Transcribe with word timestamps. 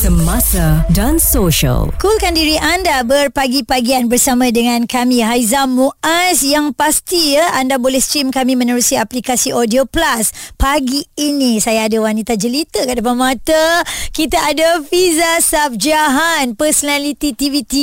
Semasa 0.00 0.80
dan 0.96 1.20
Social. 1.20 1.92
Coolkan 2.00 2.32
diri 2.32 2.56
anda 2.56 3.04
berpagi-pagian 3.04 4.08
bersama 4.08 4.48
dengan 4.48 4.88
kami 4.88 5.20
Haiza 5.20 5.68
Muaz 5.68 6.40
yang 6.40 6.72
pasti 6.72 7.36
ya 7.36 7.52
anda 7.60 7.76
boleh 7.76 8.00
stream 8.00 8.32
kami 8.32 8.56
menerusi 8.56 8.96
aplikasi 8.96 9.52
Audio 9.52 9.84
Plus. 9.84 10.56
Pagi 10.56 11.04
ini 11.20 11.60
saya 11.60 11.84
ada 11.84 12.00
wanita 12.00 12.32
jelita 12.32 12.88
kat 12.88 12.96
depan 12.96 13.12
mata. 13.12 13.84
Kita 14.08 14.40
ada 14.40 14.80
Fiza 14.80 15.36
Sabjahan, 15.44 16.56
personality 16.56 17.36
TV3, 17.36 17.76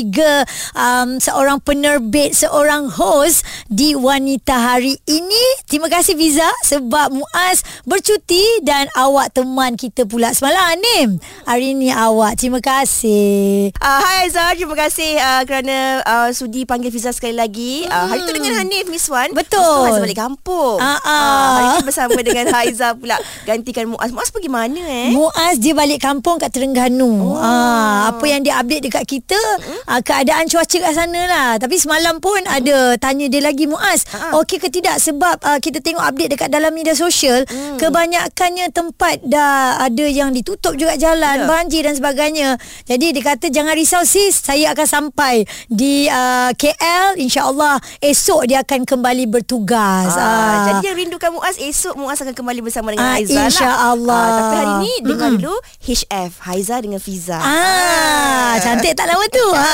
um, 0.73 1.21
seorang 1.21 1.61
penerbit, 1.61 2.33
seorang 2.33 2.89
host 2.97 3.45
di 3.69 3.93
Wanita 3.93 4.57
Hari 4.57 4.97
ini. 5.05 5.45
Terima 5.69 5.85
kasih 5.85 6.17
Fiza 6.17 6.49
sebab 6.65 7.13
Muaz 7.13 7.61
bercuti 7.85 8.65
dan 8.65 8.89
awak 8.97 9.37
teman 9.37 9.77
kita 9.77 10.09
pula 10.09 10.33
semalam 10.33 10.65
Anim. 10.73 11.21
Hari 11.45 11.77
ini 11.77 11.93
awak. 11.93 12.06
Terima 12.37 12.63
kasih. 12.63 13.75
Uh, 13.83 13.99
hai 13.99 14.29
Aizah, 14.29 14.55
terima 14.55 14.79
kasih 14.79 15.19
uh, 15.19 15.43
kerana 15.43 15.99
uh, 16.07 16.29
sudi 16.31 16.63
panggil 16.63 16.87
Fiza 16.87 17.11
sekali 17.11 17.35
lagi. 17.35 17.83
Uh, 17.83 18.07
hari 18.07 18.23
tu 18.23 18.31
dengan 18.31 18.63
Hanif 18.63 18.87
Miss 18.87 19.11
Wan. 19.11 19.35
Betul. 19.35 19.91
Wan 19.91 19.99
balik 19.99 20.15
kampung. 20.15 20.79
Ah, 20.79 20.95
ah. 21.03 21.11
Uh, 21.11 21.51
hari 21.51 21.67
ni 21.75 21.81
bersama 21.83 22.19
dengan 22.23 22.45
Haiza 22.55 22.95
pula 22.95 23.19
gantikan 23.43 23.91
Muaz. 23.91 24.15
Muaz 24.15 24.31
pergi 24.31 24.47
mana 24.47 24.79
eh? 24.79 25.11
Muaz 25.11 25.59
dia 25.59 25.75
balik 25.75 25.99
kampung 25.99 26.39
kat 26.39 26.55
Terengganu. 26.55 27.35
Oh. 27.35 27.41
Ah, 27.41 28.15
apa 28.15 28.23
yang 28.23 28.39
dia 28.39 28.55
update 28.63 28.87
dekat 28.87 29.03
kita, 29.03 29.35
hmm? 29.35 29.91
ah, 29.91 29.99
keadaan 29.99 30.47
cuaca 30.47 30.77
kat 30.79 30.93
sana 30.95 31.21
lah. 31.27 31.49
Tapi 31.59 31.75
semalam 31.75 32.23
pun 32.23 32.39
hmm. 32.39 32.55
ada 32.63 32.95
tanya 32.95 33.27
dia 33.27 33.43
lagi 33.43 33.67
Muaz, 33.67 34.07
ah. 34.15 34.39
okey 34.39 34.63
ke 34.63 34.71
tidak 34.71 35.03
sebab 35.03 35.43
ah, 35.43 35.59
kita 35.59 35.83
tengok 35.83 36.07
update 36.07 36.39
dekat 36.39 36.49
dalam 36.53 36.71
media 36.71 36.95
sosial, 36.95 37.43
hmm. 37.43 37.75
kebanyakannya 37.81 38.71
tempat 38.71 39.19
dah 39.27 39.83
ada 39.83 40.05
yang 40.07 40.31
ditutup 40.31 40.79
juga 40.79 40.95
jalan, 40.95 41.43
yeah. 41.43 41.49
banjir 41.49 41.83
dan 41.83 41.96
sebagainya. 41.97 42.55
Jadi 42.83 43.11
dia 43.11 43.23
kata 43.25 43.49
jangan 43.49 43.73
risau 43.73 44.03
sis, 44.03 44.37
saya 44.37 44.71
akan 44.71 44.87
sampai 44.87 45.35
di 45.67 46.05
uh, 46.07 46.53
KL 46.53 47.17
insya-Allah 47.17 47.77
esok 47.99 48.45
dia 48.45 48.61
akan 48.61 48.83
kembali 48.83 49.25
bertugas. 49.25 50.13
Ah, 50.13 50.21
ah. 50.21 50.55
jadi 50.69 50.91
yang 50.91 50.97
rindukan 51.01 51.29
Muaz 51.31 51.57
esok 51.57 51.95
Muaz 51.95 52.19
akan 52.19 52.31
kembali 52.31 52.61
bersama 52.61 52.91
dengan 52.91 53.05
Ah, 53.07 53.15
Haiza 53.15 53.33
lah. 53.33 53.45
insya-Allah. 53.47 54.21
Ah, 54.21 54.31
tapi 54.37 54.55
hari 54.55 54.73
ni 54.79 54.93
dengar 55.01 55.29
dulu 55.33 55.55
HF 55.81 56.31
Haiza 56.43 56.75
dengan 56.77 56.99
Fiza. 56.99 57.37
Ah, 57.37 58.59
cantik 58.59 58.93
tak 58.93 59.07
lawa 59.07 59.25
tu. 59.27 59.47
Ha, 59.49 59.69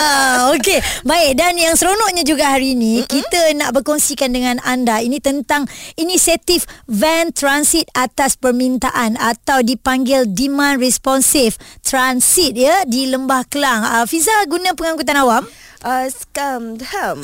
okey. 0.53 0.79
Baik 1.03 1.31
dan 1.33 1.53
yang 1.55 1.73
seronoknya 1.73 2.21
juga 2.21 2.47
hari 2.47 2.71
ini 2.71 3.01
Mm-mm. 3.01 3.09
kita 3.09 3.41
nak 3.53 3.73
berkongsikan 3.73 4.29
dengan 4.29 4.61
anda 4.61 4.99
ini 4.99 5.17
tentang 5.17 5.65
inisiatif 5.95 6.63
van 6.85 7.33
transit 7.33 7.89
atas 7.93 8.35
permintaan 8.35 9.15
atau 9.15 9.59
dipanggil 9.59 10.23
demand 10.25 10.77
responsive 10.77 11.55
transit 11.81 12.12
ya 12.57 12.83
di 12.83 13.07
Lembah 13.07 13.47
Kelang. 13.47 13.81
Ah, 13.85 14.05
Fiza 14.09 14.33
guna 14.51 14.75
pengangkutan 14.75 15.17
awam? 15.17 15.47
Uh, 15.83 16.07
scam 16.07 16.79
ham. 16.79 17.19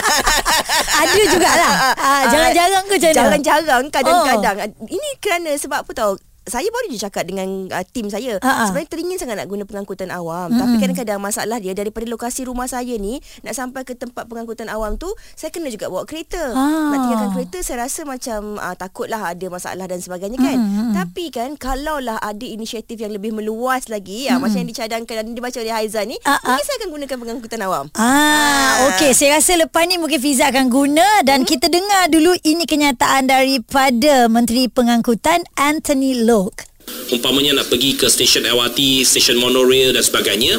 Ada 1.04 1.22
jugalah. 1.28 1.74
Ah, 2.00 2.22
jarang-jarang 2.32 2.84
ke 2.88 2.96
macam 2.96 3.08
mana? 3.08 3.16
Jarang-jarang 3.16 3.84
kadang-kadang. 3.92 4.56
Oh. 4.76 4.88
Ini 4.88 5.08
kerana 5.20 5.52
sebab 5.56 5.84
apa 5.84 5.92
tahu? 5.92 6.14
Saya 6.44 6.68
baru 6.68 6.92
je 6.92 7.00
cakap 7.00 7.24
dengan 7.24 7.72
uh, 7.72 7.84
tim 7.88 8.12
saya. 8.12 8.36
Ha-ha. 8.40 8.68
Sebenarnya 8.68 8.90
teringin 8.92 9.16
sangat 9.16 9.40
nak 9.40 9.48
guna 9.48 9.64
pengangkutan 9.64 10.12
awam. 10.12 10.52
Mm-hmm. 10.52 10.60
Tapi 10.60 10.74
kadang-kadang 10.80 11.20
masalah 11.20 11.56
dia 11.56 11.72
daripada 11.72 12.04
lokasi 12.04 12.44
rumah 12.44 12.68
saya 12.68 13.00
ni 13.00 13.24
nak 13.40 13.56
sampai 13.56 13.82
ke 13.88 13.96
tempat 13.96 14.28
pengangkutan 14.28 14.68
awam 14.68 15.00
tu 15.00 15.08
saya 15.34 15.48
kena 15.48 15.72
juga 15.72 15.88
bawa 15.88 16.04
kereta. 16.04 16.52
Ha. 16.52 16.64
Nak 16.92 16.98
tinggalkan 17.00 17.30
kereta 17.32 17.58
saya 17.64 17.88
rasa 17.88 18.04
macam 18.04 18.60
uh, 18.60 18.76
takutlah 18.76 19.32
ada 19.32 19.46
masalah 19.48 19.88
dan 19.88 20.04
sebagainya 20.04 20.36
kan. 20.36 20.56
Mm-hmm. 20.60 20.90
Tapi 20.92 21.24
kan 21.32 21.50
kalaulah 21.56 22.20
ada 22.20 22.44
inisiatif 22.44 23.00
yang 23.00 23.16
lebih 23.16 23.32
meluas 23.32 23.88
lagi 23.88 24.28
mm-hmm. 24.28 24.36
uh, 24.36 24.40
macam 24.44 24.58
yang 24.60 24.70
dicadangkan 24.70 25.14
dan 25.24 25.32
dibaca 25.32 25.58
oleh 25.58 25.74
Haiza 25.74 26.04
ni, 26.04 26.20
Ha-ha. 26.22 26.44
mungkin 26.44 26.64
saya 26.64 26.76
akan 26.84 26.90
gunakan 26.92 27.16
pengangkutan 27.16 27.60
awam. 27.64 27.84
Ah, 27.96 28.92
okey. 28.92 29.16
Saya 29.16 29.40
rasa 29.40 29.56
lepas 29.56 29.88
ni 29.88 29.96
mungkin 29.96 30.20
Fiza 30.20 30.52
akan 30.52 30.68
guna 30.68 31.06
dan 31.24 31.42
hmm? 31.42 31.48
kita 31.48 31.66
dengar 31.72 32.12
dulu 32.12 32.36
ini 32.44 32.68
kenyataan 32.68 33.26
daripada 33.26 34.28
Menteri 34.28 34.68
Pengangkutan 34.68 35.46
Anthony 35.56 36.26
Locke. 36.34 36.66
umpamanya 37.14 37.62
nak 37.62 37.70
pergi 37.70 37.94
ke 37.94 38.10
stesen 38.10 38.42
LRT, 38.42 39.06
stesen 39.06 39.38
monorail 39.38 39.94
dan 39.94 40.02
sebagainya, 40.02 40.58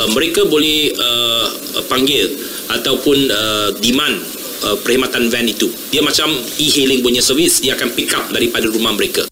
uh, 0.00 0.08
mereka 0.16 0.48
boleh 0.48 0.94
uh, 0.96 1.46
panggil 1.92 2.32
ataupun 2.72 3.28
uh, 3.28 3.68
demand 3.78 4.16
uh, 4.64 4.76
perkhidmatan 4.80 5.28
van 5.28 5.46
itu. 5.46 5.68
Dia 5.92 6.00
macam 6.00 6.32
e-hailing 6.56 7.04
punya 7.04 7.20
servis, 7.20 7.60
dia 7.60 7.76
akan 7.76 7.92
pick 7.92 8.10
up 8.16 8.30
daripada 8.32 8.66
rumah 8.72 8.96
mereka. 8.96 9.28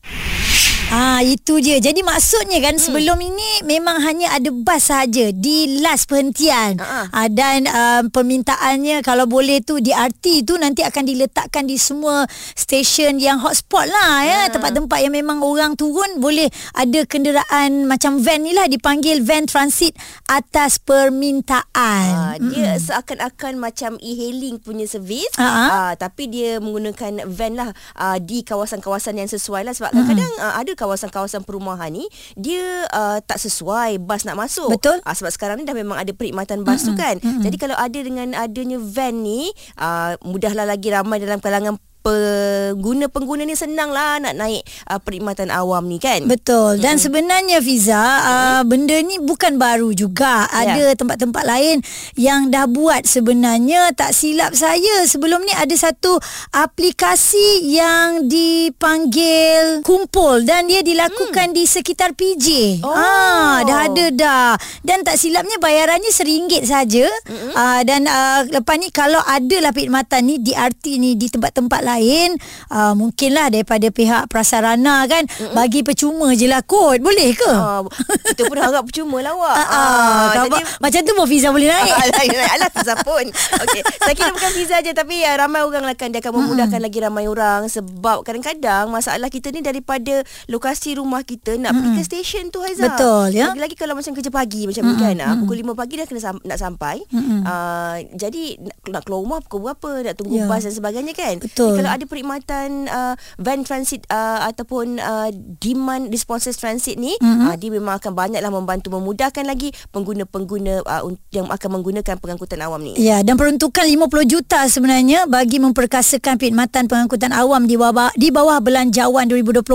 Ah 0.91 1.23
itu 1.25 1.63
je. 1.63 1.81
Jadi 1.81 2.01
maksudnya 2.05 2.61
kan 2.61 2.77
hmm. 2.77 2.83
sebelum 2.83 3.19
ini 3.23 3.65
memang 3.65 4.03
hanya 4.05 4.35
ada 4.37 4.51
bas 4.53 4.91
saja 4.91 5.33
di 5.33 5.81
last 5.81 6.11
perhentian. 6.11 6.77
Ha-ha. 6.77 7.09
Ah, 7.15 7.29
dan 7.31 7.65
um, 7.69 8.03
permintaannya 8.13 9.01
kalau 9.01 9.25
boleh 9.25 9.65
tu 9.65 9.81
di 9.81 9.95
RT 9.95 10.45
tu 10.45 10.61
nanti 10.61 10.85
akan 10.85 11.05
diletakkan 11.07 11.65
di 11.65 11.81
semua 11.81 12.29
stesen 12.53 13.23
yang 13.23 13.41
hotspot 13.41 13.89
lah 13.89 14.27
ya. 14.27 14.41
Ha. 14.47 14.53
Tempat-tempat 14.53 14.99
yang 15.01 15.15
memang 15.15 15.41
orang 15.41 15.79
turun 15.79 16.21
boleh 16.21 16.51
ada 16.77 17.01
kenderaan 17.09 17.89
macam 17.89 18.21
van 18.21 18.45
ni 18.45 18.53
lah 18.53 18.69
dipanggil 18.69 19.25
van 19.25 19.49
transit 19.49 19.97
atas 20.29 20.77
permintaan. 20.83 22.09
Ah, 22.13 22.35
dia 22.37 22.77
seakan-akan 22.77 23.57
macam 23.57 23.97
e-hailing 24.03 24.61
punya 24.61 24.85
servis 24.85 25.31
Ha-ha. 25.39 25.91
ah, 25.91 25.93
tapi 25.95 26.29
dia 26.29 26.59
menggunakan 26.59 27.27
van 27.31 27.53
lah 27.55 27.69
ah, 27.97 28.19
di 28.19 28.43
kawasan-kawasan 28.43 29.19
yang 29.19 29.31
sesuai 29.31 29.65
lah 29.67 29.73
sebab 29.73 29.91
kadang-kadang 29.95 30.33
ah, 30.43 30.59
ada 30.59 30.73
kawasan-kawasan 30.75 31.43
perumahan 31.43 31.91
ni 31.91 32.05
dia 32.39 32.87
ah, 32.91 33.19
tak 33.23 33.39
sesuai 33.41 34.03
bas 34.03 34.27
nak 34.29 34.39
masuk. 34.39 34.75
Betul. 34.75 35.01
Ah, 35.03 35.15
sebab 35.15 35.31
sekarang 35.33 35.63
ni 35.63 35.65
dah 35.67 35.77
memang 35.77 35.99
ada 35.99 36.11
perkhidmatan 36.13 36.63
bas 36.67 36.83
tu 36.83 36.93
kan. 36.99 37.19
Jadi 37.19 37.57
kalau 37.57 37.77
ada 37.79 37.99
dengan 37.99 38.35
adanya 38.37 38.79
van 38.79 39.25
ni 39.25 39.51
ah, 39.79 40.19
mudahlah 40.23 40.67
lagi 40.69 40.91
ramai 40.91 41.23
dalam 41.23 41.41
kalangan 41.41 41.79
pengguna-pengguna 42.05 43.49
ni 43.49 43.57
senang 43.57 43.89
lah 43.89 44.21
nak 44.21 44.37
naik 44.37 44.61
uh, 44.93 45.01
perkhidmatan 45.01 45.49
awam 45.49 45.89
ni 45.89 45.97
kan. 45.97 46.29
Betul. 46.29 46.77
Dan 46.79 47.01
mm-hmm. 47.01 47.05
sebenarnya 47.09 47.59
Fiza, 47.65 48.05
uh, 48.05 48.61
benda 48.69 48.93
ni 49.01 49.17
bukan 49.17 49.57
baru 49.57 49.97
juga. 49.97 50.45
Ada 50.53 50.93
tempat-tempat 51.01 51.45
lain 51.49 51.81
yang 52.21 52.53
dah 52.53 52.69
buat 52.69 53.09
sebenarnya. 53.09 53.97
Tak 53.97 54.13
silap 54.13 54.53
saya 54.53 55.09
sebelum 55.09 55.49
ni 55.49 55.57
ada 55.57 55.73
satu 55.73 56.21
aplikasi 56.53 57.73
yang 57.73 58.29
dipanggil 58.29 59.81
Kumpul 59.81 60.45
dan 60.45 60.69
dia 60.69 60.85
dilakukan 60.85 61.57
di 61.57 61.65
sekitar 61.65 62.13
PJ. 62.13 62.79
Oh. 62.85 62.93
Ah, 62.93 63.65
dah 63.65 63.89
ada 63.89 64.05
dah. 64.13 64.53
Dan 64.85 65.01
tak 65.09 65.17
silapnya 65.17 65.57
bayarannya 65.57 66.13
RM1 66.13 66.69
saja. 66.69 67.07
Mm-hmm. 67.09 67.53
Ah, 67.57 67.81
dan 67.87 68.05
uh, 68.05 68.45
lepas 68.51 68.77
ni 68.77 68.93
kalau 68.93 69.25
adalah 69.25 69.73
perkhidmatan 69.73 70.21
ni 70.29 70.37
di 70.43 70.53
RT 70.53 70.85
ni 71.01 71.17
di 71.17 71.33
tempat-tempat 71.33 71.81
lain, 71.81 71.94
uh, 72.01 72.95
mungkinlah 72.95 73.51
daripada 73.51 73.87
pihak 73.89 74.27
prasarana 74.27 75.05
kan 75.07 75.27
mm-hmm. 75.27 75.55
bagi 75.55 75.81
percuma 75.83 76.33
je 76.33 76.47
lah 76.47 76.63
kot. 76.63 76.99
Boleh 76.99 77.31
ke? 77.35 77.51
Ah, 77.51 77.85
kita 78.27 78.47
pun 78.47 78.59
harap 78.59 78.83
percuma 78.85 79.21
lah 79.21 79.33
awak. 79.33 79.57
Ah, 79.57 79.67
ah, 79.69 80.25
jadi 80.41 80.61
macam 80.81 81.01
tu 81.03 81.13
pun 81.13 81.27
Fiza 81.27 81.49
boleh 81.51 81.69
naik. 81.69 81.93
Alah, 82.55 82.71
Fiza 82.71 82.95
pun 83.03 83.25
okay. 83.61 83.83
Saya 83.99 84.15
kira 84.15 84.31
bukan 84.31 84.51
Fiza 84.53 84.77
je 84.81 84.93
Tapi 84.93 85.23
uh, 85.23 85.35
ramai 85.37 85.61
orang 85.61 85.83
lah 85.83 85.95
kan 85.95 86.09
Dia 86.09 86.21
akan 86.21 86.33
memudahkan 86.37 86.81
lagi 86.81 86.99
ramai 87.01 87.25
orang 87.27 87.67
Sebab 87.67 88.23
kadang-kadang 88.23 88.89
Masalah 88.89 89.29
kita 89.29 89.51
ni 89.51 89.61
Daripada 89.61 90.23
lokasi 90.47 90.95
rumah 90.95 91.23
kita 91.23 91.57
Nak 91.57 91.73
pergi 91.73 91.91
ke 91.91 92.03
stesen 92.05 92.45
tu 92.49 92.63
Haizah 92.63 92.95
Betul, 92.95 93.35
ya. 93.35 93.51
Lagi-lagi 93.51 93.75
kalau 93.75 93.95
macam 93.97 94.13
kerja 94.13 94.31
pagi 94.31 94.63
Macam 94.65 94.83
ni 94.85 94.95
kan 94.97 95.17
ah, 95.21 95.35
Pukul 95.37 95.57
5 95.63 95.75
pagi 95.75 95.95
dah 95.97 96.07
kena 96.07 96.21
sam- 96.23 96.45
nak 96.45 96.59
sampai 96.59 96.97
Ah, 97.45 97.97
Jadi 98.13 98.61
nak, 98.61 98.77
nak 98.89 99.03
keluar 99.05 99.21
rumah 99.21 99.39
Pukul 99.43 99.61
berapa 99.67 99.91
Nak 100.05 100.15
tunggu 100.17 100.33
Ya. 100.35 100.51
bas 100.51 100.67
dan 100.67 100.75
sebagainya 100.75 101.15
kan 101.15 101.39
Betul. 101.39 101.79
Jadi, 101.79 101.84
Kalau 101.85 102.01
ada 102.01 102.05
perkhidmatan 102.09 102.89
uh, 102.89 103.15
Van 103.37 103.61
transit 103.61 104.09
uh, 104.09 104.49
Ataupun 104.49 104.97
uh, 104.97 105.29
Demand 105.61 106.09
responses 106.09 106.57
transit 106.57 106.97
ni 106.97 107.13
uh, 107.21 107.53
Dia 107.61 107.69
memang 107.69 108.01
akan 108.01 108.17
banyaklah 108.17 108.49
Membantu 108.49 108.89
memudahkan 108.97 109.45
lagi 109.45 109.69
Pengguna-pengguna 109.93 110.81
uh, 110.81 111.05
Yang 111.29 111.53
akan 111.53 111.69
menggunakan 111.77 112.15
Pengangkutan 112.17 112.65
awam 112.65 112.81
ni 112.81 112.97
Ya, 112.97 113.21
dan 113.21 113.37
peruntukan 113.37 113.85
50 113.85 114.33
juta 114.33 114.65
sebenarnya 114.65 115.29
bagi 115.29 115.61
memperkasakan 115.61 116.41
perkhidmatan 116.41 116.87
pengangkutan 116.89 117.35
awam 117.35 117.67
di 117.69 117.75
bawah 117.75 118.09
di 118.15 118.31
bawah 118.31 118.63
belanjawan 118.63 119.27
2024 119.27 119.67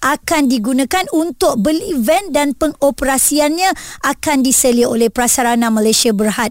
akan 0.00 0.42
digunakan 0.48 1.04
untuk 1.12 1.60
beli 1.60 1.92
van 2.00 2.32
dan 2.32 2.56
pengoperasiannya 2.56 3.70
akan 4.08 4.36
diselia 4.40 4.88
oleh 4.88 5.12
Prasarana 5.12 5.68
Malaysia 5.68 6.10
Berhad. 6.10 6.50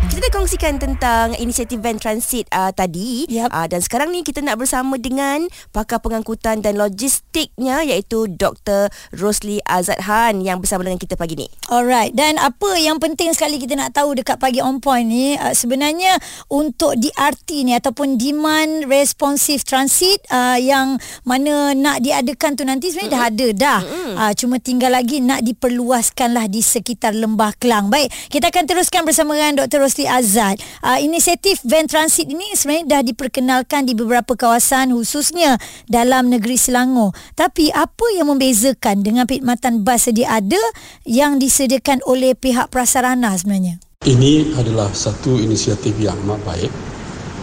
Kita 0.00 0.16
dah 0.16 0.32
kongsikan 0.32 0.80
tentang 0.80 1.36
inisiatif 1.36 1.76
van 1.84 2.00
transit 2.00 2.48
uh, 2.56 2.72
tadi 2.72 3.28
Yap. 3.28 3.52
uh, 3.52 3.68
dan 3.68 3.84
sekarang 3.84 4.08
ni 4.08 4.24
kita 4.24 4.40
nak 4.40 4.56
bersama 4.56 4.96
dengan 4.96 5.44
pakar 5.76 6.00
pengangkutan 6.00 6.64
dan 6.64 6.80
logistiknya 6.80 7.84
iaitu 7.84 8.24
Dr. 8.32 8.88
Rosli 9.12 9.60
Azad 9.68 10.00
Han 10.08 10.40
yang 10.40 10.64
bersama 10.64 10.88
dengan 10.88 10.96
kita 10.96 11.20
pagi 11.20 11.36
ni. 11.36 11.52
Alright 11.68 12.16
dan 12.16 12.40
apa 12.40 12.80
yang 12.80 12.96
penting 12.96 13.36
sekali 13.36 13.60
kita 13.60 13.76
nak 13.76 13.92
tahu 13.92 14.16
dekat 14.16 14.40
pagi 14.40 14.64
on 14.64 14.80
point 14.80 15.04
ni 15.04 15.36
uh, 15.36 15.52
sebenarnya 15.52 16.16
untuk 16.48 16.96
DRT 16.96 17.68
ni 17.68 17.76
ataupun 17.76 18.16
demand 18.16 18.88
responsive 18.88 19.60
transit 19.68 20.24
uh, 20.32 20.56
yang 20.56 20.96
mana 21.28 21.76
nak 21.76 22.00
diadakan 22.00 22.56
tu 22.56 22.64
nanti 22.64 22.88
sebenarnya 22.88 23.12
dah 23.12 23.22
ada 23.28 23.48
dah. 23.52 23.80
Uh, 24.16 24.32
cuma 24.32 24.56
tinggal 24.64 24.96
lagi 24.96 25.20
nak 25.20 25.44
diperluaskan 25.44 26.32
lah 26.32 26.48
di 26.48 26.64
sekitar 26.64 27.12
Lembah 27.12 27.52
Kelang. 27.60 27.92
Baik, 27.92 28.08
kita 28.32 28.48
akan 28.48 28.64
teruskan 28.64 29.04
bersama 29.04 29.36
dengan 29.36 29.60
Dr. 29.60 29.84
Rosli 29.84 29.89
Azad. 30.06 30.62
Uh, 30.78 30.98
inisiatif 31.02 31.58
van 31.66 31.90
transit 31.90 32.30
ini 32.30 32.54
sebenarnya 32.54 32.86
dah 32.86 33.02
diperkenalkan 33.02 33.88
di 33.88 33.98
beberapa 33.98 34.38
kawasan 34.38 34.94
khususnya 34.94 35.58
dalam 35.90 36.30
negeri 36.30 36.54
Selangor. 36.54 37.10
Tapi 37.34 37.74
apa 37.74 38.06
yang 38.14 38.30
membezakan 38.30 39.02
dengan 39.02 39.26
perkhidmatan 39.26 39.82
bas 39.82 40.06
sedia 40.06 40.38
ada 40.38 40.62
yang 41.02 41.42
disediakan 41.42 41.98
oleh 42.06 42.38
pihak 42.38 42.70
prasarana 42.70 43.34
sebenarnya? 43.34 43.82
Ini 44.06 44.56
adalah 44.56 44.94
satu 44.94 45.36
inisiatif 45.36 45.98
yang 46.00 46.16
amat 46.24 46.40
baik 46.46 46.72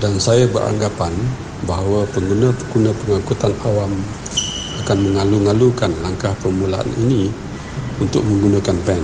dan 0.01 0.17
saya 0.17 0.49
beranggapan 0.49 1.13
bahawa 1.65 2.05
pengguna-pengguna 2.13 2.93
pengangkutan 3.01 3.53
awam 3.65 3.91
akan 4.85 4.97
mengalu-alukan 5.09 5.91
langkah 6.05 6.33
permulaan 6.37 6.85
ini 7.01 7.29
untuk 7.97 8.21
menggunakan 8.25 8.77
van 8.85 9.01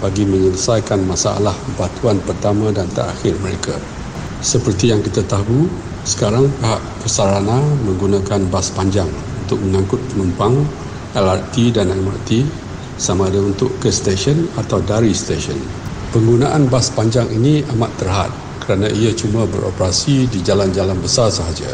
bagi 0.00 0.28
menyelesaikan 0.28 1.04
masalah 1.04 1.54
batuan 1.80 2.20
pertama 2.24 2.72
dan 2.72 2.88
terakhir 2.92 3.36
mereka. 3.40 3.76
Seperti 4.44 4.92
yang 4.92 5.00
kita 5.00 5.24
tahu, 5.24 5.66
sekarang 6.06 6.46
pihak 6.60 6.82
persarana 7.02 7.58
menggunakan 7.82 8.46
bas 8.52 8.70
panjang 8.70 9.08
untuk 9.42 9.58
mengangkut 9.64 9.98
penumpang 10.12 10.62
LRT 11.16 11.74
dan 11.74 11.90
MRT 11.90 12.44
sama 13.00 13.28
ada 13.28 13.40
untuk 13.40 13.72
ke 13.80 13.88
stesen 13.88 14.48
atau 14.60 14.78
dari 14.84 15.16
stesen. 15.16 15.56
Penggunaan 16.12 16.68
bas 16.68 16.92
panjang 16.92 17.28
ini 17.32 17.64
amat 17.76 17.92
terhad 17.98 18.32
kerana 18.62 18.90
ia 18.92 19.12
cuma 19.14 19.46
beroperasi 19.46 20.26
di 20.28 20.42
jalan-jalan 20.42 20.98
besar 21.00 21.30
sahaja. 21.30 21.70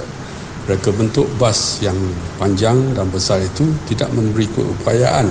Mereka 0.68 0.94
bentuk 0.94 1.26
bas 1.42 1.82
yang 1.82 1.98
panjang 2.38 2.94
dan 2.94 3.10
besar 3.10 3.42
itu 3.42 3.66
tidak 3.90 4.14
memberi 4.14 4.46
keupayaan 4.46 5.26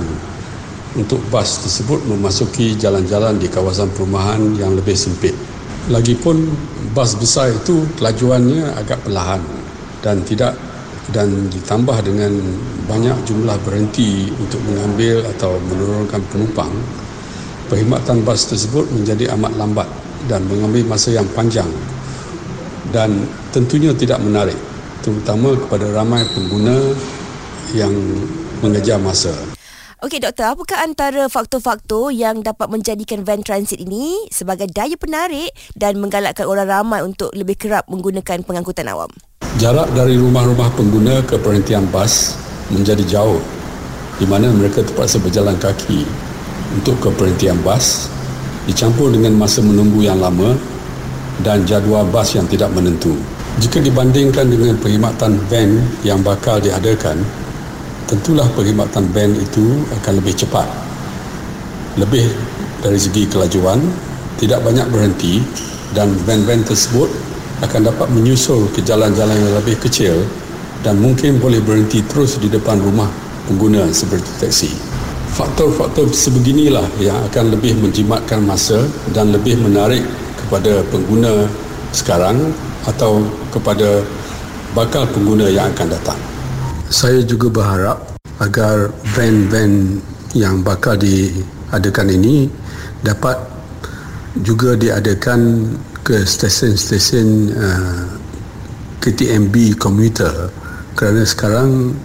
untuk 0.95 1.23
bas 1.31 1.63
tersebut 1.63 2.03
memasuki 2.03 2.75
jalan-jalan 2.75 3.39
di 3.39 3.47
kawasan 3.47 3.87
perumahan 3.95 4.55
yang 4.59 4.75
lebih 4.75 4.95
sempit. 4.95 5.31
Lagipun 5.87 6.51
bas 6.91 7.15
besar 7.15 7.51
itu 7.55 7.87
kelajuannya 7.95 8.75
agak 8.75 9.01
perlahan 9.07 9.41
dan 10.03 10.21
tidak 10.27 10.53
dan 11.11 11.27
ditambah 11.49 11.97
dengan 12.05 12.31
banyak 12.87 13.17
jumlah 13.27 13.57
berhenti 13.65 14.31
untuk 14.35 14.61
mengambil 14.67 15.25
atau 15.35 15.57
menurunkan 15.59 16.21
penumpang, 16.31 16.71
perkhidmatan 17.67 18.23
bas 18.23 18.47
tersebut 18.47 18.87
menjadi 18.93 19.33
amat 19.35 19.53
lambat 19.57 19.87
dan 20.29 20.45
mengambil 20.45 20.85
masa 20.95 21.15
yang 21.15 21.27
panjang 21.33 21.67
dan 22.91 23.25
tentunya 23.55 23.95
tidak 23.95 24.19
menarik 24.21 24.57
terutama 25.01 25.57
kepada 25.57 25.89
ramai 25.95 26.21
pengguna 26.35 26.77
yang 27.73 27.95
mengejar 28.61 29.01
masa. 29.01 29.50
Okey 30.01 30.17
doktor, 30.17 30.57
apakah 30.57 30.81
antara 30.81 31.29
faktor-faktor 31.29 32.09
yang 32.09 32.41
dapat 32.41 32.73
menjadikan 32.73 33.21
van 33.21 33.45
transit 33.45 33.77
ini 33.77 34.17
sebagai 34.33 34.65
daya 34.65 34.97
penarik 34.97 35.53
dan 35.77 36.01
menggalakkan 36.01 36.49
orang 36.49 36.65
ramai 36.65 37.05
untuk 37.05 37.29
lebih 37.37 37.53
kerap 37.53 37.85
menggunakan 37.85 38.41
pengangkutan 38.41 38.89
awam? 38.89 39.13
Jarak 39.61 39.93
dari 39.93 40.17
rumah-rumah 40.17 40.73
pengguna 40.73 41.21
ke 41.21 41.37
perhentian 41.37 41.85
bas 41.93 42.33
menjadi 42.73 43.05
jauh 43.05 43.37
di 44.17 44.25
mana 44.25 44.49
mereka 44.49 44.81
terpaksa 44.81 45.21
berjalan 45.21 45.53
kaki 45.61 46.01
untuk 46.73 46.97
ke 46.97 47.13
perhentian 47.13 47.61
bas 47.61 48.09
dicampur 48.65 49.13
dengan 49.13 49.37
masa 49.37 49.61
menunggu 49.61 50.01
yang 50.01 50.17
lama 50.17 50.57
dan 51.45 51.61
jadual 51.69 52.09
bas 52.09 52.33
yang 52.33 52.49
tidak 52.49 52.73
menentu. 52.73 53.13
Jika 53.61 53.77
dibandingkan 53.77 54.49
dengan 54.49 54.81
perkhidmatan 54.81 55.37
van 55.45 55.77
yang 56.01 56.25
bakal 56.25 56.57
diadakan, 56.57 57.21
tentulah 58.11 58.43
perkhidmatan 58.51 59.07
van 59.15 59.31
itu 59.39 59.87
akan 59.95 60.19
lebih 60.19 60.35
cepat. 60.35 60.67
Lebih 61.95 62.27
dari 62.83 62.99
segi 62.99 63.23
kelajuan, 63.31 63.79
tidak 64.35 64.59
banyak 64.67 64.83
berhenti 64.91 65.39
dan 65.95 66.11
van-van 66.27 66.67
tersebut 66.67 67.07
akan 67.63 67.87
dapat 67.87 68.07
menyusul 68.11 68.67
ke 68.75 68.83
jalan-jalan 68.83 69.37
yang 69.37 69.55
lebih 69.63 69.79
kecil 69.79 70.27
dan 70.83 70.99
mungkin 70.99 71.39
boleh 71.39 71.63
berhenti 71.63 72.03
terus 72.03 72.35
di 72.41 72.51
depan 72.51 72.83
rumah 72.83 73.07
pengguna 73.47 73.87
seperti 73.93 74.29
taksi. 74.41 74.71
Faktor-faktor 75.31 76.11
sebeginilah 76.11 76.83
yang 76.99 77.15
akan 77.31 77.55
lebih 77.55 77.79
menjimatkan 77.79 78.43
masa 78.43 78.83
dan 79.15 79.31
lebih 79.31 79.55
menarik 79.63 80.03
kepada 80.35 80.83
pengguna 80.91 81.47
sekarang 81.95 82.51
atau 82.83 83.23
kepada 83.55 84.03
bakal 84.75 85.07
pengguna 85.07 85.47
yang 85.47 85.71
akan 85.71 85.87
datang. 85.87 86.30
Saya 86.91 87.23
juga 87.23 87.47
berharap 87.47 88.03
agar 88.43 88.91
van-van 89.15 90.03
yang 90.35 90.59
bakal 90.59 90.99
diadakan 90.99 92.11
ini 92.11 92.51
dapat 92.99 93.39
juga 94.43 94.75
diadakan 94.75 95.71
ke 96.03 96.27
stesen-stesen 96.27 97.55
uh, 97.55 98.03
KTMB 98.99 99.79
komuter 99.79 100.51
kerana 100.99 101.23
sekarang 101.23 101.95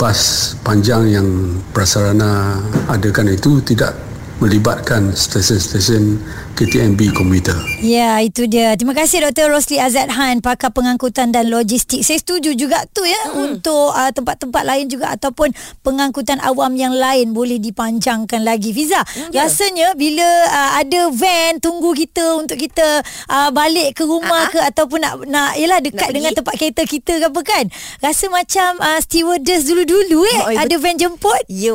bas 0.00 0.52
panjang 0.64 1.12
yang 1.12 1.28
prasarana 1.76 2.64
adakan 2.88 3.36
itu 3.36 3.60
tidak 3.60 3.92
melibatkan 4.40 5.12
stesen-stesen 5.12 6.16
KTMB 6.54 7.16
komuter. 7.16 7.56
Ya, 7.80 8.20
itu 8.20 8.44
dia. 8.44 8.76
Terima 8.76 8.92
kasih 8.92 9.24
Dr. 9.24 9.48
Rosli 9.48 9.80
Azad 9.80 10.12
Han, 10.12 10.44
pakar 10.44 10.68
pengangkutan 10.74 11.32
dan 11.32 11.48
logistik. 11.48 12.04
Saya 12.04 12.20
setuju 12.20 12.52
juga 12.52 12.84
tu 12.92 13.06
ya 13.06 13.32
hmm. 13.32 13.36
untuk 13.40 13.88
uh, 13.94 14.12
tempat-tempat 14.12 14.62
lain 14.68 14.90
juga 14.90 15.16
ataupun 15.16 15.54
pengangkutan 15.80 16.36
awam 16.44 16.76
yang 16.76 16.92
lain 16.92 17.32
boleh 17.32 17.56
dipanjangkan 17.56 18.44
lagi. 18.44 18.76
Fiza, 18.76 19.00
hmm, 19.00 19.32
rasanya 19.32 19.94
bila 19.94 20.26
uh, 20.50 20.70
ada 20.82 21.08
van 21.14 21.56
tunggu 21.62 21.96
kita 21.96 22.36
untuk 22.36 22.60
kita 22.60 23.00
uh, 23.30 23.48
balik 23.54 23.96
ke 23.96 24.04
rumah 24.04 24.50
uh-huh. 24.50 24.52
ke 24.52 24.58
ataupun 24.74 24.98
nak 25.00 25.14
nak 25.30 25.56
yalah 25.56 25.80
dekat 25.80 26.10
nak 26.10 26.14
dengan 26.16 26.30
pergi. 26.34 26.38
tempat 26.42 26.54
kereta 26.60 26.82
kita 26.84 27.12
ke 27.16 27.26
apa 27.30 27.40
kan. 27.46 27.64
Rasa 28.04 28.24
macam 28.28 28.70
uh, 28.82 29.00
stewardess 29.00 29.64
dulu-dulu 29.64 30.26
eh 30.26 30.40
oh, 30.44 30.60
ada 30.60 30.74
van 30.76 30.96
jemput. 30.98 31.42
Ya, 31.48 31.72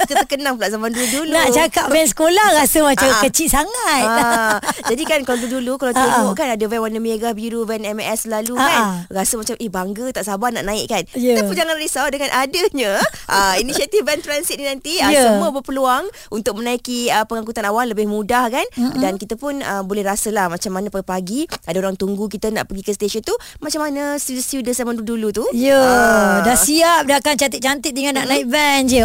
kita 0.00 0.24
terkenang 0.24 0.56
pula 0.56 0.72
zaman 0.72 0.88
dulu-dulu. 0.94 1.32
Nak 1.32 1.52
cakap 1.52 1.92
van 1.92 2.06
sekolah 2.08 2.48
rasa 2.56 2.78
macam 2.80 3.08
uh-huh. 3.10 3.24
kecil 3.28 3.48
sangat. 3.52 4.03
Uh, 4.06 4.56
jadi 4.90 5.02
kan 5.08 5.20
kalau 5.24 5.46
dulu 5.48 5.72
kalau 5.80 5.92
tengok 5.96 6.12
uh-huh. 6.12 6.34
kan 6.36 6.48
ada 6.54 6.64
van 6.68 6.80
warna 6.80 6.98
merah 7.00 7.32
biru 7.32 7.64
van 7.64 7.82
MS 7.82 8.28
lalu 8.28 8.54
uh-huh. 8.54 8.68
kan 8.68 8.82
rasa 9.10 9.34
macam 9.40 9.54
eh 9.58 9.70
bangga 9.70 10.06
tak 10.14 10.24
sabar 10.28 10.52
nak 10.52 10.64
naik 10.68 10.86
kan. 10.90 11.02
Yeah. 11.16 11.40
Tapi 11.40 11.52
jangan 11.56 11.76
risau 11.80 12.06
dengan 12.12 12.30
adanya 12.32 13.00
uh, 13.28 13.54
inisiatif 13.62 14.04
van 14.04 14.20
transit 14.20 14.60
ni 14.60 14.68
nanti 14.68 15.00
uh, 15.00 15.10
yeah. 15.10 15.34
semua 15.34 15.50
berpeluang 15.50 16.06
untuk 16.30 16.60
menaiki 16.60 17.08
uh, 17.10 17.24
pengangkutan 17.24 17.64
awal 17.68 17.88
lebih 17.88 18.06
mudah 18.06 18.48
kan 18.52 18.66
uh-huh. 18.76 19.00
dan 19.00 19.16
kita 19.16 19.34
pun 19.34 19.60
uh, 19.60 19.82
boleh 19.82 20.04
rasalah 20.04 20.52
macam 20.52 20.70
mana 20.74 20.88
pagi-pagi 20.92 21.48
ada 21.64 21.76
orang 21.80 21.96
tunggu 21.98 22.28
kita 22.28 22.52
nak 22.52 22.68
pergi 22.68 22.82
ke 22.86 22.92
stesen 22.92 23.24
tu 23.24 23.34
macam 23.60 23.88
mana 23.88 24.16
stewardess 24.20 24.80
zaman 24.80 25.00
dulu-dulu 25.00 25.28
tu. 25.32 25.44
Ya, 25.56 25.74
yeah. 25.74 25.82
uh. 25.82 26.36
dah 26.44 26.56
siap 26.58 27.08
dah 27.08 27.18
kan 27.24 27.34
cantik-cantik 27.34 27.90
tinggal 27.90 28.14
uh-huh. 28.14 28.26
nak 28.26 28.30
naik 28.30 28.46
van 28.48 28.86
je 28.86 29.04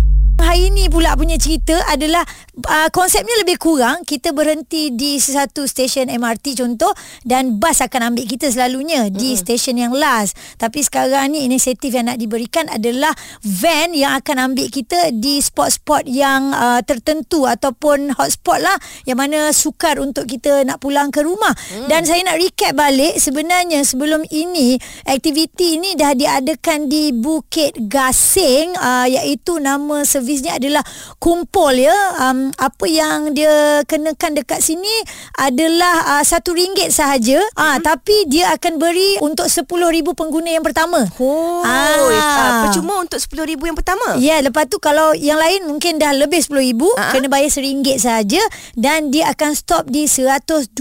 hari 0.51 0.67
ini 0.67 0.91
pula 0.91 1.15
punya 1.15 1.39
cerita 1.39 1.79
adalah 1.87 2.27
uh, 2.67 2.91
konsepnya 2.91 3.39
lebih 3.39 3.55
kurang 3.55 4.03
kita 4.03 4.35
berhenti 4.35 4.91
di 4.91 5.15
satu 5.15 5.63
stesen 5.63 6.11
MRT 6.11 6.59
contoh 6.59 6.91
dan 7.23 7.55
bas 7.55 7.79
akan 7.79 8.11
ambil 8.11 8.27
kita 8.27 8.51
selalunya 8.51 9.07
mm. 9.07 9.15
di 9.15 9.31
stesen 9.39 9.79
yang 9.79 9.95
last 9.95 10.35
tapi 10.59 10.83
sekarang 10.83 11.31
ni 11.31 11.47
inisiatif 11.47 11.95
yang 11.95 12.11
nak 12.11 12.19
diberikan 12.19 12.67
adalah 12.67 13.15
van 13.47 13.95
yang 13.95 14.11
akan 14.19 14.51
ambil 14.51 14.67
kita 14.67 15.15
di 15.15 15.39
spot-spot 15.39 16.03
yang 16.11 16.51
uh, 16.51 16.83
tertentu 16.83 17.47
ataupun 17.47 18.11
hotspot 18.19 18.59
lah 18.59 18.75
yang 19.07 19.23
mana 19.23 19.55
sukar 19.55 20.03
untuk 20.03 20.27
kita 20.27 20.67
nak 20.67 20.83
pulang 20.83 21.15
ke 21.15 21.23
rumah 21.23 21.55
mm. 21.55 21.87
dan 21.87 22.03
saya 22.03 22.27
nak 22.27 22.35
recap 22.35 22.75
balik 22.75 23.15
sebenarnya 23.15 23.87
sebelum 23.87 24.27
ini 24.27 24.75
aktiviti 25.07 25.79
ini 25.79 25.95
dah 25.95 26.11
diadakan 26.11 26.91
di 26.91 27.15
Bukit 27.15 27.87
Gasing 27.87 28.75
uh, 28.75 29.07
iaitu 29.07 29.55
nama 29.63 30.03
servis 30.03 30.40
ni 30.41 30.49
adalah 30.49 30.81
kumpul 31.21 31.71
ya. 31.71 31.93
Um, 32.17 32.49
apa 32.57 32.85
yang 32.89 33.37
dia 33.37 33.85
kenakan 33.85 34.41
dekat 34.41 34.59
sini 34.59 34.91
adalah 35.37 36.17
uh, 36.17 36.23
satu 36.25 36.57
ringgit 36.57 36.89
sahaja. 36.89 37.39
Ah, 37.53 37.77
uh, 37.77 37.77
tapi 37.79 38.25
dia 38.27 38.51
akan 38.57 38.81
beri 38.81 39.21
untuk 39.21 39.45
10,000 39.45 39.69
pengguna 40.17 40.49
yang 40.49 40.65
pertama. 40.65 41.05
Oh, 41.21 41.61
Ah. 41.63 42.40
Ah. 42.71 42.73
percuma 42.73 43.03
untuk 43.03 43.19
RM10,000 43.19 43.59
yang 43.59 43.77
pertama. 43.77 44.07
Ya, 44.15 44.39
lepas 44.39 44.71
tu 44.71 44.79
kalau 44.79 45.11
yang 45.11 45.35
lain 45.35 45.67
mungkin 45.67 45.99
dah 45.99 46.15
lebih 46.15 46.39
RM10,000, 46.47 46.81
Ah. 46.95 47.11
kena 47.11 47.27
bayar 47.27 47.51
RM1 47.51 47.99
sahaja 47.99 48.41
dan 48.79 49.11
dia 49.11 49.27
akan 49.35 49.51
stop 49.51 49.91
di 49.91 50.07
120 50.07 50.71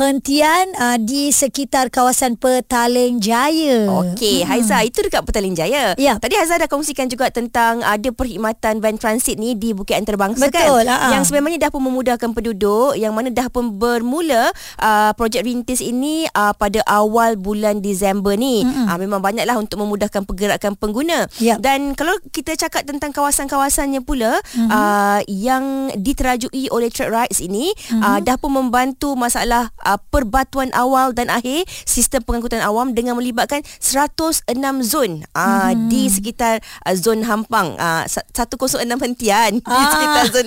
hentian 0.00 0.64
uh, 0.80 0.96
di 0.96 1.28
sekitar 1.28 1.92
kawasan 1.92 2.40
Petaling 2.40 3.20
Jaya. 3.20 3.90
Okey, 3.90 4.42
hmm. 4.42 4.48
Haiza 4.48 4.80
itu 4.80 5.04
dekat 5.04 5.22
Petaling 5.26 5.52
Jaya. 5.52 5.92
Ya. 6.00 6.16
Tadi 6.16 6.34
Haiza 6.38 6.56
dah 6.56 6.68
kongsikan 6.70 7.12
juga 7.12 7.28
tentang 7.28 7.84
ada 7.84 8.08
perkhidmatan 8.08 8.80
van 8.80 8.96
transit 8.96 9.36
ni 9.36 9.52
di 9.52 9.76
Bukit 9.76 9.98
Antarabangsa 10.00 10.48
kan. 10.48 10.64
Betul, 10.66 10.84
ha-ha. 10.88 11.12
Yang 11.12 11.28
sebenarnya 11.28 11.68
dah 11.68 11.70
pun 11.70 11.82
memudahkan 11.84 12.30
penduduk 12.32 12.96
yang 12.96 13.12
mana 13.12 13.28
dah 13.28 13.50
pun 13.52 13.76
bermula 13.76 14.48
uh, 14.80 15.10
projek 15.14 15.44
rintis 15.44 15.82
ini 15.82 16.24
uh, 16.32 16.54
pada 16.56 16.80
awal 16.88 17.36
bulan 17.36 17.84
Disember 17.84 18.38
ni. 18.38 18.64
Uh, 18.64 18.96
memang 18.96 19.20
banyaklah 19.20 19.56
untuk 19.58 19.82
memudahkan 19.82 20.24
pergerakan 20.24 20.78
pengguna. 20.86 21.26
Ya. 21.36 21.58
Dan 21.58 21.92
kalau 21.92 22.14
kita 22.30 22.54
cakap 22.54 22.86
tentang 22.86 23.10
kawasan-kawasannya 23.10 24.00
pula 24.00 24.38
uh, 24.62 25.18
yang 25.26 25.64
diterajui 25.92 26.70
oleh 26.70 26.86
Track 26.86 27.10
Rides 27.10 27.40
ini 27.40 27.74
uh, 27.96 28.18
dah 28.18 28.36
pun 28.36 28.54
membantu 28.54 29.12
masalah 29.12 29.74
uh, 29.82 29.98
perbatuan 30.06 30.70
awal 30.72 31.10
dan 31.10 31.26
akhir 31.28 31.66
sistem 31.82 32.22
pengangkutan 32.22 32.60
awam 32.60 32.92
dengan 32.92 33.14
melibatkan 33.14 33.60
106 33.80 34.46
zon 34.82 35.26
uh, 35.32 35.72
di 35.86 36.06
sekitar 36.06 36.58
uh, 36.82 36.94
zon 36.94 37.22
Hampang 37.22 37.74
uh, 37.74 38.04
106 38.06 38.78
hentian 38.78 39.56
di 39.56 39.64
Ah. 39.66 39.90
sekitar 39.90 40.24
zon 40.30 40.46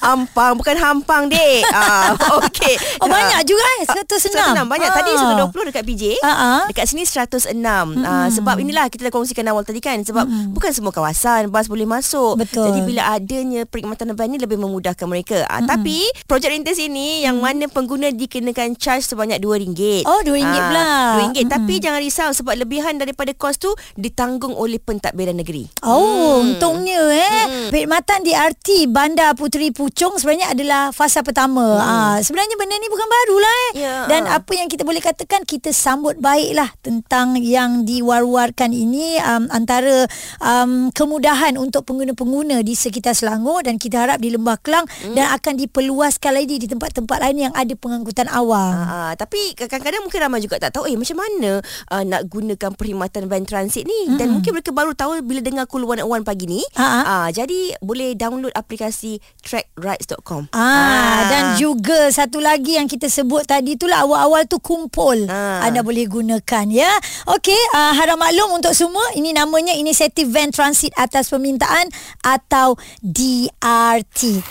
Hampang 0.00 0.52
bukan 0.54 0.76
Hampang 0.76 1.22
dek 1.26 1.62
uh, 1.66 2.14
okey 2.42 2.74
Oh, 2.96 3.08
banyak 3.08 3.42
juga 3.44 3.64
eh, 3.78 3.86
106. 4.06 4.30
106 4.30 4.64
banyak 4.64 4.90
tadi 4.90 5.10
Ah. 5.10 5.46
120 5.50 5.68
dekat 5.68 5.82
PJ 5.84 6.02
Ah, 6.20 6.30
ah. 6.30 6.62
dekat 6.66 6.86
sini 6.86 7.02
106 7.02 7.54
uh, 7.54 8.28
sebab 8.30 8.56
inilah 8.56 8.86
kita 8.86 9.04
dah 9.04 9.12
kongsikan 9.12 9.46
awal 9.46 9.62
tadi 9.62 9.73
kan 9.78 10.02
sebab 10.02 10.24
bukan 10.50 10.70
semua 10.70 10.90
kawasan 10.90 11.48
bas 11.48 11.66
boleh 11.66 11.84
masuk 11.84 12.36
Betul. 12.36 12.70
jadi 12.70 12.80
bila 12.82 13.02
adanya 13.10 13.62
perkhidmatan 13.64 14.12
van 14.12 14.28
ni 14.28 14.38
lebih 14.38 14.56
memudahkan 14.56 15.06
mereka 15.06 15.46
uh, 15.46 15.62
tapi 15.64 16.02
projek 16.26 16.50
rintis 16.50 16.76
ini 16.76 17.22
yang 17.22 17.38
mana 17.38 17.66
pengguna 17.66 18.10
dikenakan 18.10 18.74
charge 18.74 19.06
sebanyak 19.06 19.38
RM2 19.38 20.04
Oh, 20.04 20.20
RM2 20.20 20.54
pula. 20.54 20.86
RM2 21.24 21.38
tapi 21.46 21.74
jangan 21.78 22.00
risau 22.00 22.30
sebab 22.30 22.56
lebihan 22.56 22.94
daripada 22.94 23.32
kos 23.32 23.56
tu 23.56 23.70
ditanggung 23.94 24.52
oleh 24.52 24.76
pentadbiran 24.76 25.34
negeri 25.34 25.66
Oh, 25.80 25.98
hmm. 26.40 26.58
untungnya 26.58 27.00
eh. 27.08 27.42
Hmm. 27.44 27.68
Perkhidmatan 27.70 28.18
di 28.22 28.32
RT 28.32 28.68
Bandar 28.88 29.32
Puteri 29.34 29.70
Puchong 29.70 30.16
sebenarnya 30.16 30.52
adalah 30.52 30.82
fasa 30.90 31.20
pertama. 31.20 31.62
Hmm. 31.78 31.84
Ah, 31.84 32.16
sebenarnya 32.20 32.56
benda 32.56 32.76
ni 32.76 32.88
bukan 32.88 33.06
barulah 33.06 33.54
eh. 33.54 33.70
Ya. 33.78 33.94
Dan 34.06 34.22
apa 34.26 34.52
yang 34.52 34.68
kita 34.68 34.82
boleh 34.82 35.00
katakan 35.00 35.44
kita 35.44 35.70
sambut 35.70 36.18
baiklah 36.18 36.72
tentang 36.80 37.36
yang 37.38 37.84
diwar-warkan 37.84 38.70
ini 38.70 39.18
um, 39.20 39.46
antara 39.64 40.04
um, 40.44 40.92
kemudahan 40.92 41.56
untuk 41.56 41.88
pengguna-pengguna 41.88 42.60
di 42.60 42.76
sekitar 42.76 43.16
Selangor 43.16 43.64
dan 43.64 43.80
kita 43.80 44.04
harap 44.04 44.20
di 44.20 44.28
Lembah 44.28 44.60
Kelang 44.60 44.84
hmm. 44.84 45.16
dan 45.16 45.32
akan 45.32 45.56
diperluaskan 45.56 46.32
lagi 46.36 46.60
di 46.60 46.68
tempat-tempat 46.68 47.18
lain 47.24 47.48
yang 47.48 47.54
ada 47.56 47.72
pengangkutan 47.72 48.28
awam. 48.28 48.76
Uh, 48.84 49.12
tapi 49.16 49.56
kadang-kadang 49.56 50.04
mungkin 50.04 50.20
ramai 50.20 50.44
juga 50.44 50.60
tak 50.60 50.76
tahu 50.76 50.84
eh 50.84 50.96
macam 51.00 51.16
mana 51.16 51.64
uh, 51.88 52.02
nak 52.04 52.28
gunakan 52.28 52.70
perkhidmatan 52.76 53.24
van 53.26 53.48
transit 53.48 53.88
ni 53.88 54.12
dan 54.20 54.28
mungkin 54.36 54.60
mereka 54.60 54.70
baru 54.70 54.92
tahu 54.92 55.24
bila 55.24 55.40
dengar 55.40 55.64
Cool 55.64 55.88
101 55.88 56.28
pagi 56.28 56.44
ni. 56.44 56.60
Ha-ha. 56.76 57.00
Uh, 57.08 57.28
jadi 57.32 57.80
boleh 57.80 58.12
download 58.12 58.52
aplikasi 58.52 59.18
trackrides.com. 59.40 60.52
Ah, 60.52 61.26
dan 61.32 61.44
juga 61.56 62.12
satu 62.12 62.42
lagi 62.42 62.76
yang 62.76 62.84
kita 62.90 63.08
sebut 63.08 63.48
tadi 63.48 63.80
itulah 63.80 64.04
awal-awal 64.04 64.44
tu 64.44 64.60
kumpul. 64.60 65.24
Ah. 65.30 65.64
Anda 65.64 65.80
boleh 65.80 66.04
gunakan 66.04 66.66
ya. 66.68 66.92
Okey, 67.30 67.60
uh, 67.72 67.92
harap 67.96 68.20
maklum 68.20 68.60
untuk 68.60 68.76
semua 68.76 69.04
ini 69.16 69.32
namanya 69.54 69.78
inisiatif 69.78 70.34
van 70.34 70.50
transit 70.50 70.90
atas 70.98 71.30
permintaan 71.30 71.86
atau 72.26 72.74
DRT. 72.98 74.42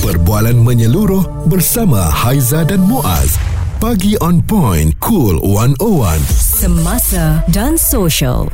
Perbualan 0.00 0.56
menyeluruh 0.56 1.44
bersama 1.44 2.08
Haiza 2.08 2.64
dan 2.64 2.80
Muaz. 2.80 3.36
Pagi 3.84 4.16
on 4.24 4.40
point, 4.40 4.96
cool 5.04 5.36
101. 5.44 6.24
Semasa 6.32 7.44
dan 7.52 7.76
social. 7.76 8.48